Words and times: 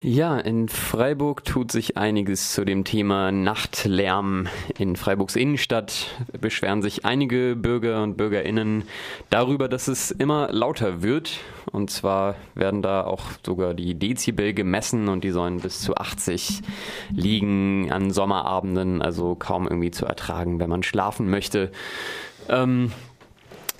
Ja, 0.00 0.38
in 0.38 0.68
Freiburg 0.68 1.44
tut 1.44 1.72
sich 1.72 1.96
einiges 1.96 2.52
zu 2.52 2.64
dem 2.64 2.84
Thema 2.84 3.32
Nachtlärm. 3.32 4.46
In 4.78 4.94
Freiburgs 4.94 5.34
Innenstadt 5.34 6.14
beschweren 6.40 6.82
sich 6.82 7.04
einige 7.04 7.56
Bürger 7.56 8.04
und 8.04 8.16
Bürgerinnen 8.16 8.84
darüber, 9.28 9.68
dass 9.68 9.88
es 9.88 10.12
immer 10.12 10.52
lauter 10.52 11.02
wird. 11.02 11.40
Und 11.72 11.90
zwar 11.90 12.36
werden 12.54 12.80
da 12.80 13.02
auch 13.02 13.24
sogar 13.44 13.74
die 13.74 13.96
Dezibel 13.96 14.54
gemessen 14.54 15.08
und 15.08 15.24
die 15.24 15.32
sollen 15.32 15.58
bis 15.58 15.80
zu 15.80 15.96
80 15.96 16.60
liegen 17.10 17.90
an 17.90 18.12
Sommerabenden, 18.12 19.02
also 19.02 19.34
kaum 19.34 19.66
irgendwie 19.66 19.90
zu 19.90 20.06
ertragen, 20.06 20.60
wenn 20.60 20.70
man 20.70 20.84
schlafen 20.84 21.28
möchte. 21.28 21.72
Ähm, 22.48 22.92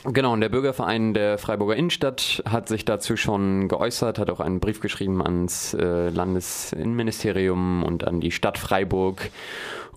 Genau, 0.05 0.33
und 0.33 0.41
der 0.41 0.49
Bürgerverein 0.49 1.13
der 1.13 1.39
Freiburger 1.39 1.75
Innenstadt 1.75 2.43
hat 2.49 2.69
sich 2.69 2.85
dazu 2.85 3.17
schon 3.17 3.67
geäußert, 3.67 4.19
hat 4.19 4.31
auch 4.31 4.39
einen 4.41 4.61
Brief 4.61 4.81
geschrieben 4.81 5.21
ans 5.21 5.75
äh, 5.75 6.11
Landesinnenministerium 6.11 7.83
und 7.83 8.07
an 8.07 8.21
die 8.21 8.31
Stadt 8.31 8.59
Freiburg. 8.59 9.31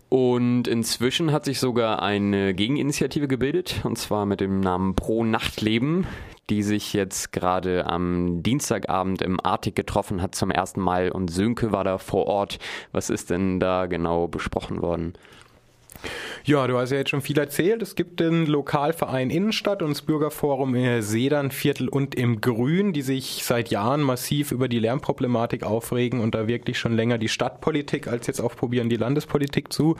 Und 0.09 0.67
inzwischen 0.67 1.31
hat 1.31 1.45
sich 1.45 1.59
sogar 1.59 2.01
eine 2.01 2.53
Gegeninitiative 2.53 3.27
gebildet, 3.29 3.81
und 3.83 3.97
zwar 3.97 4.25
mit 4.25 4.41
dem 4.41 4.59
Namen 4.59 4.95
Pro 4.95 5.23
Nachtleben, 5.23 6.05
die 6.49 6.63
sich 6.63 6.91
jetzt 6.91 7.31
gerade 7.31 7.85
am 7.85 8.43
Dienstagabend 8.43 9.21
im 9.21 9.39
Artig 9.39 9.75
getroffen 9.75 10.21
hat 10.21 10.35
zum 10.35 10.51
ersten 10.51 10.81
Mal 10.81 11.11
und 11.11 11.29
Sönke 11.29 11.71
war 11.71 11.85
da 11.85 11.97
vor 11.97 12.27
Ort. 12.27 12.59
Was 12.91 13.09
ist 13.09 13.29
denn 13.29 13.61
da 13.61 13.85
genau 13.85 14.27
besprochen 14.27 14.81
worden? 14.81 15.13
Ja, 16.43 16.65
du 16.65 16.77
hast 16.77 16.91
ja 16.91 16.97
jetzt 16.97 17.11
schon 17.11 17.21
viel 17.21 17.37
erzählt. 17.37 17.81
Es 17.83 17.95
gibt 17.95 18.19
den 18.19 18.47
Lokalverein 18.47 19.29
Innenstadt 19.29 19.83
und 19.83 19.91
das 19.91 20.01
Bürgerforum 20.01 20.73
in 20.73 21.01
Sedernviertel 21.01 21.87
und 21.87 22.15
im 22.15 22.41
Grün, 22.41 22.93
die 22.93 23.03
sich 23.03 23.43
seit 23.43 23.69
Jahren 23.69 24.01
massiv 24.01 24.51
über 24.51 24.67
die 24.67 24.79
Lärmproblematik 24.79 25.63
aufregen 25.63 26.19
und 26.19 26.33
da 26.33 26.47
wirklich 26.47 26.79
schon 26.79 26.93
länger 26.93 27.19
die 27.19 27.29
Stadtpolitik 27.29 28.07
als 28.07 28.25
jetzt 28.25 28.41
auch 28.41 28.55
probieren, 28.55 28.89
die 28.89 28.95
Landespolitik 28.95 29.71
zu 29.71 29.97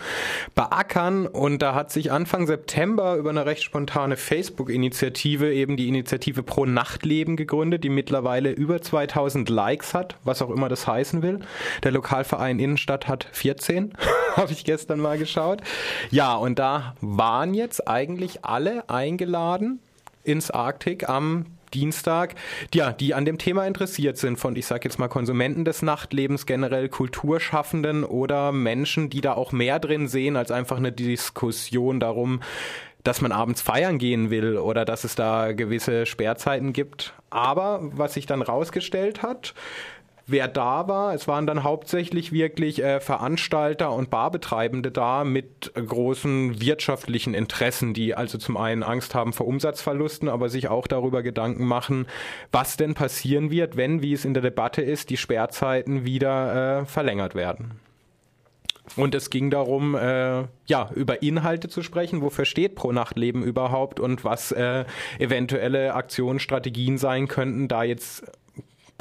beackern. 0.55 1.27
Und 1.27 1.61
da 1.61 1.75
hat 1.75 1.91
sich 1.91 2.11
Anfang 2.11 2.47
September 2.47 3.17
über 3.17 3.29
eine 3.29 3.45
recht 3.45 3.63
spontane 3.63 4.17
Facebook-Initiative 4.17 5.53
eben 5.53 5.77
die 5.77 5.87
Initiative 5.87 6.41
Pro 6.41 6.65
Nachtleben 6.65 7.35
gegründet, 7.35 7.83
die 7.83 7.89
mittlerweile 7.89 8.51
über 8.51 8.81
2000 8.81 9.47
Likes 9.49 9.93
hat, 9.93 10.17
was 10.23 10.41
auch 10.41 10.49
immer 10.49 10.69
das 10.69 10.87
heißen 10.87 11.21
will. 11.21 11.41
Der 11.83 11.91
Lokalverein 11.91 12.57
Innenstadt 12.57 13.07
hat 13.07 13.27
14, 13.31 13.93
habe 14.35 14.51
ich 14.51 14.65
gestern 14.65 14.99
mal 14.99 15.19
geschaut. 15.19 15.61
Ja, 16.09 16.35
und 16.35 16.59
da 16.59 16.95
waren 17.01 17.53
jetzt 17.53 17.87
eigentlich 17.87 18.43
alle 18.45 18.89
eingeladen 18.89 19.79
ins 20.23 20.51
Arktik 20.51 21.09
am 21.09 21.45
Dienstag, 21.73 22.35
ja, 22.73 22.91
die 22.91 23.13
an 23.13 23.25
dem 23.25 23.37
Thema 23.37 23.65
interessiert 23.65 24.17
sind, 24.17 24.37
von, 24.37 24.55
ich 24.55 24.65
sage 24.65 24.83
jetzt 24.83 24.99
mal, 24.99 25.07
Konsumenten 25.07 25.65
des 25.65 25.81
Nachtlebens, 25.81 26.45
generell 26.45 26.89
Kulturschaffenden 26.89 28.03
oder 28.03 28.51
Menschen, 28.51 29.09
die 29.09 29.21
da 29.21 29.33
auch 29.33 29.51
mehr 29.51 29.79
drin 29.79 30.07
sehen 30.07 30.35
als 30.35 30.51
einfach 30.51 30.77
eine 30.77 30.91
Diskussion 30.91 31.99
darum, 31.99 32.41
dass 33.03 33.21
man 33.21 33.31
abends 33.31 33.61
feiern 33.61 33.97
gehen 33.97 34.29
will 34.29 34.57
oder 34.57 34.85
dass 34.85 35.03
es 35.03 35.15
da 35.15 35.53
gewisse 35.53 36.05
Sperrzeiten 36.05 36.73
gibt. 36.73 37.13
Aber 37.29 37.79
was 37.81 38.13
sich 38.13 38.25
dann 38.25 38.41
rausgestellt 38.41 39.23
hat, 39.23 39.53
wer 40.31 40.47
da 40.47 40.87
war. 40.87 41.13
Es 41.13 41.27
waren 41.27 41.47
dann 41.47 41.63
hauptsächlich 41.63 42.31
wirklich 42.31 42.83
äh, 42.83 42.99
Veranstalter 42.99 43.93
und 43.93 44.09
Barbetreibende 44.09 44.91
da 44.91 45.23
mit 45.23 45.71
großen 45.73 46.61
wirtschaftlichen 46.61 47.33
Interessen, 47.33 47.93
die 47.93 48.15
also 48.15 48.37
zum 48.37 48.57
einen 48.57 48.83
Angst 48.83 49.15
haben 49.15 49.33
vor 49.33 49.47
Umsatzverlusten, 49.47 50.29
aber 50.29 50.49
sich 50.49 50.67
auch 50.67 50.87
darüber 50.87 51.23
Gedanken 51.23 51.65
machen, 51.65 52.07
was 52.51 52.77
denn 52.77 52.93
passieren 52.93 53.51
wird, 53.51 53.77
wenn, 53.77 54.01
wie 54.01 54.13
es 54.13 54.25
in 54.25 54.33
der 54.33 54.43
Debatte 54.43 54.81
ist, 54.81 55.09
die 55.09 55.17
Sperrzeiten 55.17 56.05
wieder 56.05 56.81
äh, 56.81 56.85
verlängert 56.85 57.35
werden. 57.35 57.79
Und 58.95 59.15
es 59.15 59.29
ging 59.29 59.49
darum, 59.49 59.95
äh, 59.95 60.43
ja, 60.65 60.89
über 60.95 61.21
Inhalte 61.21 61.69
zu 61.69 61.81
sprechen. 61.81 62.21
Wofür 62.21 62.45
steht 62.45 62.75
Pro 62.75 62.91
Nachtleben 62.91 63.43
überhaupt 63.43 63.99
und 63.99 64.23
was 64.25 64.51
äh, 64.51 64.85
eventuelle 65.19 65.93
Aktionsstrategien 65.93 66.97
sein 66.97 67.27
könnten, 67.27 67.67
da 67.67 67.83
jetzt 67.83 68.23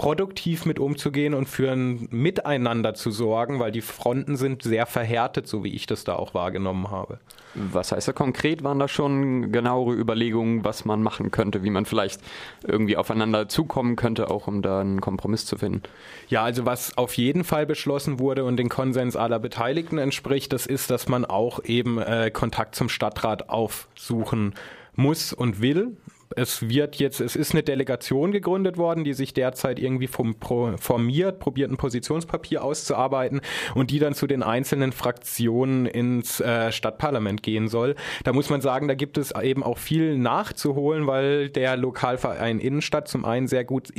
produktiv 0.00 0.64
mit 0.64 0.78
umzugehen 0.78 1.34
und 1.34 1.46
für 1.46 1.70
ein 1.72 2.08
Miteinander 2.10 2.94
zu 2.94 3.10
sorgen, 3.10 3.60
weil 3.60 3.70
die 3.70 3.82
Fronten 3.82 4.36
sind 4.36 4.62
sehr 4.62 4.86
verhärtet, 4.86 5.46
so 5.46 5.62
wie 5.62 5.74
ich 5.74 5.84
das 5.84 6.04
da 6.04 6.14
auch 6.14 6.32
wahrgenommen 6.32 6.90
habe. 6.90 7.18
Was 7.54 7.92
heißt 7.92 8.08
da 8.08 8.12
konkret? 8.14 8.64
Waren 8.64 8.78
da 8.78 8.88
schon 8.88 9.52
genauere 9.52 9.92
Überlegungen, 9.92 10.64
was 10.64 10.86
man 10.86 11.02
machen 11.02 11.30
könnte, 11.30 11.64
wie 11.64 11.68
man 11.68 11.84
vielleicht 11.84 12.22
irgendwie 12.66 12.96
aufeinander 12.96 13.50
zukommen 13.50 13.96
könnte, 13.96 14.30
auch 14.30 14.46
um 14.46 14.62
da 14.62 14.80
einen 14.80 15.02
Kompromiss 15.02 15.44
zu 15.44 15.58
finden? 15.58 15.82
Ja, 16.30 16.44
also 16.44 16.64
was 16.64 16.96
auf 16.96 17.18
jeden 17.18 17.44
Fall 17.44 17.66
beschlossen 17.66 18.18
wurde 18.18 18.46
und 18.46 18.56
den 18.56 18.70
Konsens 18.70 19.16
aller 19.16 19.38
Beteiligten 19.38 19.98
entspricht, 19.98 20.54
das 20.54 20.64
ist, 20.64 20.90
dass 20.90 21.08
man 21.10 21.26
auch 21.26 21.62
eben 21.64 21.98
äh, 21.98 22.30
Kontakt 22.32 22.74
zum 22.74 22.88
Stadtrat 22.88 23.50
aufsuchen 23.50 24.54
muss 24.96 25.34
und 25.34 25.60
will 25.60 25.94
es 26.36 26.68
wird 26.68 26.96
jetzt, 26.96 27.20
es 27.20 27.34
ist 27.34 27.52
eine 27.52 27.62
Delegation 27.62 28.30
gegründet 28.30 28.76
worden, 28.76 29.02
die 29.02 29.14
sich 29.14 29.34
derzeit 29.34 29.78
irgendwie 29.78 30.06
vom, 30.06 30.36
pro, 30.36 30.76
formiert, 30.76 31.40
probiert 31.40 31.70
ein 31.70 31.76
Positionspapier 31.76 32.62
auszuarbeiten 32.62 33.40
und 33.74 33.90
die 33.90 33.98
dann 33.98 34.14
zu 34.14 34.26
den 34.26 34.42
einzelnen 34.42 34.92
Fraktionen 34.92 35.86
ins 35.86 36.40
äh, 36.40 36.70
Stadtparlament 36.70 37.42
gehen 37.42 37.68
soll. 37.68 37.96
Da 38.24 38.32
muss 38.32 38.48
man 38.48 38.60
sagen, 38.60 38.86
da 38.86 38.94
gibt 38.94 39.18
es 39.18 39.34
eben 39.34 39.62
auch 39.62 39.78
viel 39.78 40.16
nachzuholen, 40.18 41.06
weil 41.06 41.48
der 41.48 41.76
Lokalverein 41.76 42.60
Innenstadt 42.60 43.08
zum 43.08 43.24
einen 43.24 43.48
sehr 43.48 43.64
gut 43.64 43.90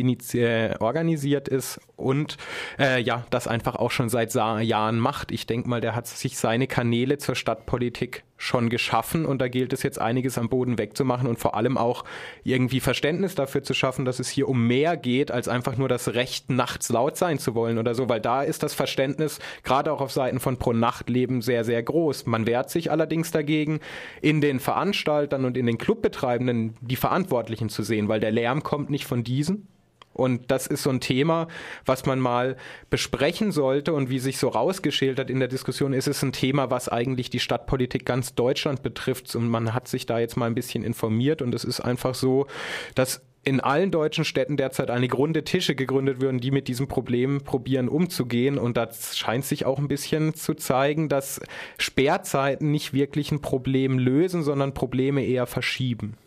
organisiert 0.80 1.48
ist 1.48 1.80
und 1.98 2.38
äh, 2.80 3.02
ja, 3.02 3.26
das 3.30 3.48
einfach 3.48 3.76
auch 3.76 3.92
schon 3.92 4.10
seit 4.10 4.34
Jahren 4.34 5.00
macht. 5.00 5.32
Ich 5.32 5.46
denke 5.46 5.68
mal, 5.68 5.82
der 5.82 5.96
hat 5.96 6.08
sich 6.08 6.38
seine 6.38 6.68
Kanäle 6.68 7.18
zur 7.18 7.36
Stadtpolitik 7.36 8.24
schon 8.42 8.70
geschaffen. 8.70 9.26
Und 9.26 9.40
da 9.40 9.48
gilt 9.48 9.72
es 9.72 9.84
jetzt 9.84 10.02
einiges 10.02 10.38
am 10.38 10.50
Boden 10.50 10.80
wegzumachen 10.80 11.28
und 11.28 11.38
vor 11.38 11.56
allem 11.56 11.78
auch 11.78 12.04
irgendwie 12.44 12.80
Verständnis 12.80 13.36
dafür 13.36 13.62
zu 13.62 13.74
schaffen, 13.74 14.04
dass 14.04 14.20
es 14.20 14.30
hier 14.30 14.50
um 14.50 14.66
mehr 14.66 14.98
geht, 14.98 15.32
als 15.32 15.48
einfach 15.48 15.78
nur 15.78 15.88
das 15.88 16.16
Recht, 16.16 16.50
nachts 16.50 16.90
laut 16.90 17.18
sein 17.18 17.38
zu 17.38 17.54
wollen 17.54 17.78
oder 17.78 17.94
so, 17.94 18.10
weil 18.10 18.20
da 18.20 18.42
ist 18.42 18.64
das 18.64 18.74
Verständnis 18.74 19.40
gerade 19.64 19.94
auch 19.94 20.02
auf 20.02 20.12
Seiten 20.12 20.40
von 20.40 20.58
Pro-Nachtleben 20.58 21.42
sehr, 21.42 21.64
sehr 21.64 21.84
groß. 21.84 22.26
Man 22.26 22.48
wehrt 22.48 22.72
sich 22.72 22.90
allerdings 22.90 23.30
dagegen, 23.30 23.80
in 24.22 24.42
den 24.42 24.60
Veranstaltern 24.60 25.46
und 25.46 25.56
in 25.56 25.68
den 25.68 25.78
Clubbetreibenden 25.78 26.74
die 26.82 26.96
Verantwortlichen 26.96 27.70
zu 27.70 27.84
sehen, 27.84 28.08
weil 28.08 28.20
der 28.20 28.32
Lärm 28.32 28.64
kommt 28.64 28.90
nicht 28.90 29.06
von 29.06 29.24
diesen, 29.24 29.68
und 30.14 30.52
das 30.52 30.68
ist 30.68 30.84
so 30.84 30.90
ein 30.90 31.00
Thema, 31.00 31.48
was 31.86 32.06
man 32.06 32.20
mal 32.20 32.58
besprechen 32.90 33.52
sollte. 33.52 33.94
Und 33.94 34.10
wie 34.10 34.20
sich 34.20 34.38
so 34.38 34.50
rausgeschildert 34.50 35.30
in 35.30 35.40
der 35.40 35.48
Diskussion, 35.48 35.94
ist 35.94 36.08
es 36.08 36.22
ein 36.22 36.34
Thema, 36.34 36.70
was 36.70 36.90
eigentlich 36.90 37.30
die 37.30 37.40
Stadtpolitik 37.40 38.06
ganz 38.06 38.36
Deutschland 38.36 38.84
betrifft. 38.84 39.34
Und 39.36 39.48
man 39.48 39.74
hat 39.74 39.88
sich 39.88 40.06
da 40.06 40.20
jetzt 40.20 40.36
mal 40.36 40.48
ein 40.48 40.56
bisschen 40.56 40.84
informiert. 40.84 41.42
Und 41.42 41.56
es 41.56 41.64
ist 41.64 41.80
einfach 41.80 42.14
so, 42.14 42.48
dass 42.96 43.22
in 43.44 43.60
allen 43.60 43.90
deutschen 43.90 44.24
Städten 44.24 44.56
derzeit 44.56 44.92
eine 44.92 45.12
runde 45.12 45.44
Tische 45.44 45.74
gegründet 45.74 46.22
würden, 46.22 46.40
die 46.40 46.52
mit 46.52 46.68
diesem 46.68 46.88
Problem 46.88 47.42
probieren 47.42 47.90
umzugehen. 47.90 48.60
Und 48.60 48.78
das 48.78 49.18
scheint 49.18 49.46
sich 49.46 49.66
auch 49.66 49.80
ein 49.80 49.88
bisschen 49.88 50.36
zu 50.36 50.54
zeigen, 50.54 51.10
dass 51.10 51.40
Sperrzeiten 51.78 52.70
nicht 52.70 52.94
wirklich 52.94 53.32
ein 53.32 53.42
Problem 53.42 53.98
lösen, 53.98 54.44
sondern 54.44 54.74
Probleme 54.74 55.26
eher 55.26 55.48
verschieben. 55.48 56.18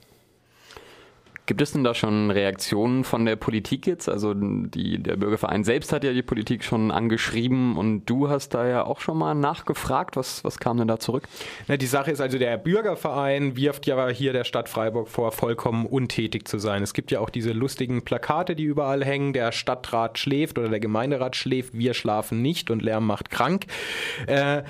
Gibt 1.46 1.60
es 1.60 1.72
denn 1.72 1.84
da 1.84 1.92
schon 1.92 2.30
Reaktionen 2.30 3.04
von 3.04 3.26
der 3.26 3.36
Politik 3.36 3.86
jetzt? 3.86 4.08
Also 4.08 4.32
die, 4.34 5.02
der 5.02 5.16
Bürgerverein 5.16 5.62
selbst 5.62 5.92
hat 5.92 6.02
ja 6.02 6.14
die 6.14 6.22
Politik 6.22 6.64
schon 6.64 6.90
angeschrieben 6.90 7.76
und 7.76 8.06
du 8.06 8.30
hast 8.30 8.54
da 8.54 8.66
ja 8.66 8.84
auch 8.84 9.00
schon 9.00 9.18
mal 9.18 9.34
nachgefragt. 9.34 10.16
Was, 10.16 10.42
was 10.42 10.58
kam 10.58 10.78
denn 10.78 10.88
da 10.88 10.98
zurück? 10.98 11.24
Na, 11.68 11.76
die 11.76 11.84
Sache 11.86 12.10
ist 12.10 12.22
also, 12.22 12.38
der 12.38 12.56
Bürgerverein 12.56 13.56
wirft 13.56 13.86
ja 13.86 14.08
hier 14.08 14.32
der 14.32 14.44
Stadt 14.44 14.70
Freiburg 14.70 15.08
vor, 15.08 15.32
vollkommen 15.32 15.84
untätig 15.84 16.48
zu 16.48 16.58
sein. 16.58 16.82
Es 16.82 16.94
gibt 16.94 17.10
ja 17.10 17.20
auch 17.20 17.28
diese 17.28 17.52
lustigen 17.52 18.02
Plakate, 18.02 18.56
die 18.56 18.64
überall 18.64 19.04
hängen. 19.04 19.34
Der 19.34 19.52
Stadtrat 19.52 20.18
schläft 20.18 20.58
oder 20.58 20.70
der 20.70 20.80
Gemeinderat 20.80 21.36
schläft, 21.36 21.74
wir 21.76 21.92
schlafen 21.92 22.40
nicht 22.40 22.70
und 22.70 22.80
Lärm 22.80 23.06
macht 23.06 23.28
krank. 23.28 23.66
Äh, 24.26 24.62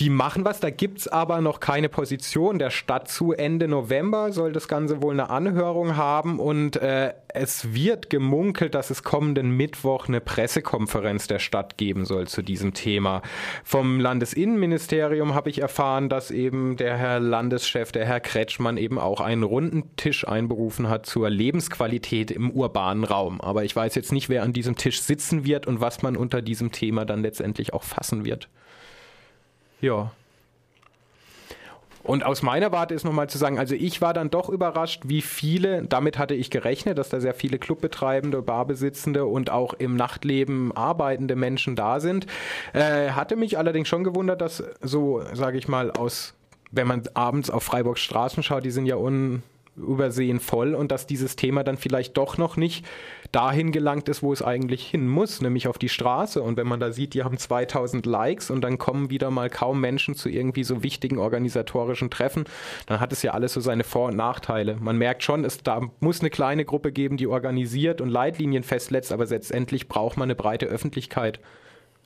die 0.00 0.10
machen 0.10 0.44
was, 0.44 0.58
da 0.58 0.70
gibt 0.70 0.98
es 0.98 1.08
aber 1.08 1.40
noch 1.40 1.60
keine 1.60 1.88
Position 1.88 2.58
der 2.58 2.70
Stadt 2.70 3.08
zu. 3.08 3.32
Ende 3.32 3.68
November 3.68 4.32
soll 4.32 4.52
das 4.52 4.66
Ganze 4.66 5.02
wohl 5.02 5.12
eine 5.12 5.30
Anhörung 5.30 5.96
haben 5.96 6.40
und 6.40 6.76
äh, 6.76 7.12
es 7.28 7.72
wird 7.74 8.10
gemunkelt, 8.10 8.74
dass 8.74 8.90
es 8.90 9.02
kommenden 9.02 9.50
Mittwoch 9.50 10.08
eine 10.08 10.20
Pressekonferenz 10.20 11.26
der 11.26 11.38
Stadt 11.38 11.76
geben 11.76 12.04
soll 12.04 12.26
zu 12.26 12.42
diesem 12.42 12.74
Thema. 12.74 13.22
Vom 13.64 14.00
Landesinnenministerium 14.00 15.34
habe 15.34 15.50
ich 15.50 15.60
erfahren, 15.60 16.08
dass 16.08 16.30
eben 16.30 16.76
der 16.76 16.96
Herr 16.96 17.20
Landeschef, 17.20 17.92
der 17.92 18.06
Herr 18.06 18.20
Kretschmann, 18.20 18.78
eben 18.78 18.98
auch 18.98 19.20
einen 19.20 19.42
runden 19.42 19.94
Tisch 19.96 20.26
einberufen 20.26 20.88
hat 20.88 21.06
zur 21.06 21.30
Lebensqualität 21.30 22.30
im 22.30 22.50
urbanen 22.50 23.04
Raum. 23.04 23.40
Aber 23.40 23.64
ich 23.64 23.76
weiß 23.76 23.94
jetzt 23.94 24.12
nicht, 24.12 24.28
wer 24.28 24.42
an 24.42 24.52
diesem 24.52 24.76
Tisch 24.76 25.00
sitzen 25.02 25.44
wird 25.44 25.66
und 25.66 25.80
was 25.80 26.02
man 26.02 26.16
unter 26.16 26.42
diesem 26.42 26.72
Thema 26.72 27.04
dann 27.04 27.22
letztendlich 27.22 27.72
auch 27.72 27.82
fassen 27.82 28.24
wird. 28.24 28.48
Ja. 29.82 30.10
Und 32.04 32.24
aus 32.24 32.42
meiner 32.42 32.72
Warte 32.72 32.94
ist 32.94 33.04
nochmal 33.04 33.28
zu 33.28 33.38
sagen, 33.38 33.58
also 33.58 33.76
ich 33.76 34.00
war 34.00 34.12
dann 34.12 34.30
doch 34.30 34.48
überrascht, 34.48 35.02
wie 35.04 35.22
viele, 35.22 35.82
damit 35.84 36.18
hatte 36.18 36.34
ich 36.34 36.50
gerechnet, 36.50 36.98
dass 36.98 37.10
da 37.10 37.20
sehr 37.20 37.34
viele 37.34 37.58
Clubbetreibende, 37.58 38.42
Barbesitzende 38.42 39.24
und 39.24 39.50
auch 39.50 39.74
im 39.74 39.94
Nachtleben 39.94 40.76
arbeitende 40.76 41.36
Menschen 41.36 41.76
da 41.76 42.00
sind. 42.00 42.26
Äh, 42.72 43.10
hatte 43.10 43.36
mich 43.36 43.56
allerdings 43.56 43.86
schon 43.86 44.02
gewundert, 44.02 44.40
dass 44.40 44.64
so, 44.80 45.22
sage 45.32 45.58
ich 45.58 45.68
mal, 45.68 45.92
aus 45.92 46.34
wenn 46.72 46.86
man 46.86 47.02
abends 47.14 47.50
auf 47.50 47.62
Freiburgs 47.62 48.00
Straßen 48.00 48.42
schaut, 48.42 48.64
die 48.64 48.70
sind 48.70 48.86
ja 48.86 48.96
un, 48.96 49.42
übersehen 49.76 50.38
voll 50.38 50.74
und 50.74 50.92
dass 50.92 51.06
dieses 51.06 51.36
Thema 51.36 51.64
dann 51.64 51.78
vielleicht 51.78 52.16
doch 52.16 52.36
noch 52.36 52.56
nicht 52.56 52.84
dahin 53.32 53.72
gelangt 53.72 54.08
ist, 54.08 54.22
wo 54.22 54.32
es 54.32 54.42
eigentlich 54.42 54.86
hin 54.86 55.08
muss, 55.08 55.40
nämlich 55.40 55.66
auf 55.66 55.78
die 55.78 55.88
Straße. 55.88 56.42
Und 56.42 56.56
wenn 56.58 56.66
man 56.66 56.80
da 56.80 56.92
sieht, 56.92 57.14
die 57.14 57.24
haben 57.24 57.38
2000 57.38 58.04
Likes 58.04 58.50
und 58.50 58.60
dann 58.60 58.76
kommen 58.76 59.08
wieder 59.08 59.30
mal 59.30 59.48
kaum 59.48 59.80
Menschen 59.80 60.14
zu 60.14 60.28
irgendwie 60.28 60.64
so 60.64 60.82
wichtigen 60.82 61.18
organisatorischen 61.18 62.10
Treffen, 62.10 62.44
dann 62.86 63.00
hat 63.00 63.12
es 63.12 63.22
ja 63.22 63.32
alles 63.32 63.54
so 63.54 63.60
seine 63.60 63.84
Vor- 63.84 64.08
und 64.08 64.16
Nachteile. 64.16 64.76
Man 64.78 64.98
merkt 64.98 65.22
schon, 65.22 65.44
es 65.44 65.62
da 65.62 65.80
muss 66.00 66.20
eine 66.20 66.30
kleine 66.30 66.64
Gruppe 66.64 66.92
geben, 66.92 67.16
die 67.16 67.26
organisiert 67.26 68.00
und 68.00 68.10
Leitlinien 68.10 68.64
festletzt, 68.64 69.12
aber 69.12 69.24
letztendlich 69.24 69.88
braucht 69.88 70.16
man 70.18 70.26
eine 70.26 70.34
breite 70.34 70.66
Öffentlichkeit. 70.66 71.40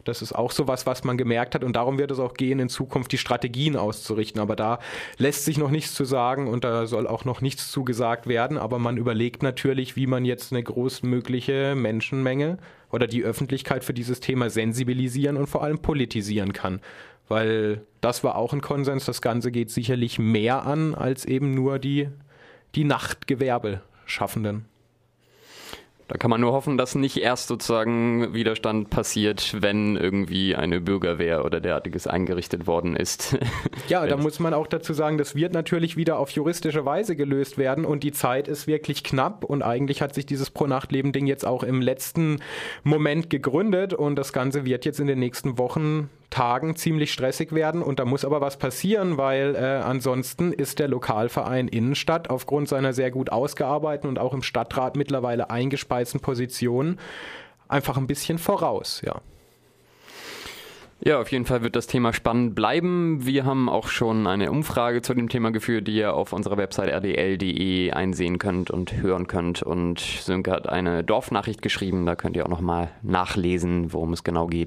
Das 0.09 0.23
ist 0.23 0.33
auch 0.33 0.51
so 0.51 0.69
was, 0.69 0.87
was 0.87 1.05
man 1.05 1.19
gemerkt 1.19 1.55
hat 1.55 1.65
und 1.65 1.75
darum 1.75 1.99
wird 1.99 2.11
es 2.11 2.19
auch 2.19 2.35
gehen, 2.35 2.59
in 2.59 2.69
Zukunft 2.69 3.13
die 3.13 3.19
Strategien 3.19 3.77
auszurichten. 3.77 4.41
Aber 4.41 4.57
da 4.57 4.79
lässt 5.19 5.45
sich 5.45 5.59
noch 5.59 5.71
nichts 5.71 5.95
zu 5.95 6.05
sagen 6.05 6.49
und 6.49 6.65
da 6.65 6.87
soll 6.87 7.07
auch 7.07 7.25
noch 7.25 7.41
nichts 7.41 7.71
zugesagt 7.71 8.27
werden. 8.27 8.59
Aber 8.59 8.79
man 8.79 8.97
überlegt 8.97 9.43
natürlich, 9.43 9.97
wie 9.97 10.07
man 10.07 10.25
jetzt 10.25 10.53
eine 10.53 10.63
großmögliche 10.63 11.75
Menschenmenge 11.77 12.59
oder 12.91 13.07
die 13.07 13.25
Öffentlichkeit 13.25 13.85
für 13.85 13.95
dieses 13.95 14.21
Thema 14.21 14.51
sensibilisieren 14.51 15.37
und 15.37 15.47
vor 15.47 15.63
allem 15.63 15.81
politisieren 15.81 16.53
kann. 16.53 16.81
Weil 17.29 17.83
das 18.01 18.23
war 18.23 18.37
auch 18.37 18.53
ein 18.53 18.61
Konsens. 18.61 19.05
Das 19.05 19.21
Ganze 19.21 19.51
geht 19.51 19.71
sicherlich 19.71 20.19
mehr 20.19 20.65
an 20.65 20.95
als 20.95 21.25
eben 21.25 21.55
nur 21.55 21.79
die, 21.79 22.09
die 22.75 22.85
Nachtgewerbeschaffenden. 22.85 24.67
Da 26.09 26.17
kann 26.19 26.31
man 26.31 26.41
nur 26.41 26.53
hoffen, 26.53 26.79
dass 26.79 26.95
nicht 26.95 27.17
erst 27.17 27.49
sozusagen 27.49 28.33
Widerstand 28.33 28.91
passiert, 28.91 29.57
wenn 29.61 29.97
irgendwie 29.97 30.55
eine 30.55 30.81
Bürgerwehr 30.81 31.45
oder 31.45 31.61
derartiges 31.61 32.07
eingerichtet 32.07 32.67
worden 32.67 32.97
ist. 32.97 33.37
Ja, 33.89 34.05
da 34.07 34.17
muss 34.17 34.41
man 34.41 34.53
auch 34.53 34.67
dazu 34.67 34.93
sagen, 34.95 35.17
das 35.17 35.37
wird 35.37 35.53
natürlich 35.53 35.97
wieder 35.97 36.19
auf 36.19 36.31
juristische 36.31 36.85
Weise 36.85 37.15
gelöst 37.15 37.57
werden 37.57 37.85
und 37.85 38.03
die 38.03 38.11
Zeit 38.11 38.49
ist 38.49 38.67
wirklich 38.67 39.05
knapp 39.05 39.45
und 39.45 39.63
eigentlich 39.63 40.03
hat 40.03 40.15
sich 40.15 40.27
dieses 40.27 40.51
Pro-Nachtleben-Ding 40.51 41.27
jetzt 41.27 41.47
auch 41.47 41.63
im 41.63 41.81
letzten 41.81 42.41
Moment 42.83 43.31
gegründet 43.31 43.95
und 43.95 44.17
das 44.17 44.33
Ganze 44.33 44.65
wird 44.65 44.85
jetzt 44.85 44.99
in 44.99 45.07
den 45.07 45.21
nächsten 45.21 45.59
Wochen 45.59 46.11
Tagen 46.31 46.77
ziemlich 46.77 47.13
stressig 47.13 47.53
werden 47.53 47.83
und 47.83 47.99
da 47.99 48.05
muss 48.05 48.25
aber 48.25 48.41
was 48.41 48.59
passieren, 48.59 49.17
weil 49.17 49.55
äh, 49.55 49.83
ansonsten 49.83 50.53
ist 50.53 50.79
der 50.79 50.89
Lokalverein 50.89 51.69
Innenstadt 51.69 52.31
aufgrund 52.31 52.69
seiner 52.69 52.93
sehr 52.93 53.11
gut 53.11 53.31
ausgearbeiteten 53.31 54.09
und 54.09 54.19
auch 54.19 54.35
im 54.35 54.43
Stadtrat 54.43 54.97
mittlerweile 54.97 55.51
eingespeisten 55.51 56.21
Position 56.21 56.99
einfach 57.69 57.97
ein 57.97 58.07
bisschen 58.07 58.39
voraus, 58.39 59.03
ja. 59.05 59.21
Ja, 61.05 61.21
auf 61.21 61.31
jeden 61.31 61.45
Fall 61.45 61.63
wird 61.63 61.77
das 61.77 61.87
Thema 61.87 62.15
spannend 62.15 62.55
bleiben. 62.55 63.27
Wir 63.27 63.45
haben 63.45 63.69
auch 63.69 63.89
schon 63.89 64.27
eine 64.27 64.51
Umfrage 64.51 65.03
zu 65.03 65.13
dem 65.13 65.29
Thema 65.29 65.53
geführt, 65.53 65.87
die 65.87 65.97
ihr 65.97 66.15
auf 66.15 66.33
unserer 66.33 66.57
Website 66.57 66.89
rdl.de 66.89 67.93
einsehen 67.93 68.39
könnt 68.39 68.71
und 68.71 68.95
hören 68.95 69.27
könnt. 69.27 69.63
Und 69.63 70.01
Sönke 70.01 70.51
hat 70.51 70.69
eine 70.69 71.05
Dorfnachricht 71.05 71.61
geschrieben, 71.61 72.07
da 72.07 72.17
könnt 72.17 72.35
ihr 72.35 72.47
auch 72.47 72.51
nochmal 72.51 72.89
nachlesen, 73.03 73.93
worum 73.93 74.15
es 74.15 74.25
genau 74.25 74.47
geht. 74.47 74.65